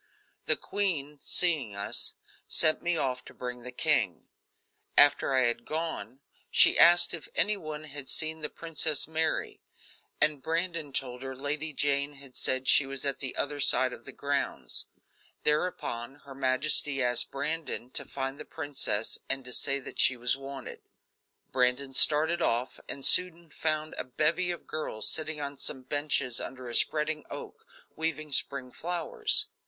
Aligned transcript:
The 0.47 0.55
queen, 0.57 1.19
seeing 1.21 1.75
us, 1.75 2.15
sent 2.47 2.81
me 2.81 2.97
off 2.97 3.23
to 3.25 3.35
bring 3.35 3.61
the 3.61 3.71
king. 3.71 4.25
After 4.97 5.35
I 5.35 5.41
had 5.41 5.63
gone, 5.63 6.21
she 6.49 6.75
asked 6.79 7.13
if 7.13 7.29
any 7.35 7.55
one 7.55 7.83
had 7.83 8.09
seen 8.09 8.41
the 8.41 8.49
Princess 8.49 9.07
Mary, 9.07 9.61
and 10.19 10.41
Brandon 10.41 10.91
told 10.91 11.21
her 11.21 11.35
Lady 11.35 11.71
Jane 11.71 12.13
had 12.13 12.35
said 12.35 12.67
she 12.67 12.87
was 12.87 13.05
at 13.05 13.19
the 13.19 13.35
other 13.35 13.59
side 13.59 13.93
of 13.93 14.05
the 14.05 14.11
grounds. 14.11 14.87
Thereupon 15.43 16.15
her 16.25 16.33
majesty 16.33 17.03
asked 17.03 17.29
Brandon 17.29 17.91
to 17.91 18.03
find 18.03 18.39
the 18.39 18.43
princess 18.43 19.19
and 19.29 19.45
to 19.45 19.53
say 19.53 19.79
that 19.81 19.99
she 19.99 20.17
was 20.17 20.35
wanted. 20.35 20.81
Brandon 21.51 21.93
started 21.93 22.41
off 22.41 22.79
and 22.89 23.05
soon 23.05 23.51
found 23.51 23.93
a 23.99 24.03
bevy 24.03 24.49
of 24.49 24.65
girls 24.65 25.07
sitting 25.07 25.39
on 25.39 25.57
some 25.59 25.83
benches 25.83 26.39
under 26.39 26.67
a 26.67 26.73
spreading 26.73 27.23
oak, 27.29 27.67
weaving 27.95 28.31
spring 28.31 28.71
flowers. 28.71 29.45